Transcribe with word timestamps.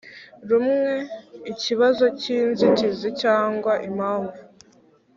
Rumwe 0.49 0.79
ikibazo 1.51 2.05
cy 2.19 2.27
inzitizi 2.37 3.09
cyangwa 3.21 3.73
impamvu 3.87 4.37